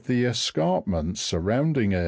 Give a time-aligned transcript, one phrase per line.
[0.05, 1.99] the escarpments surrounding it.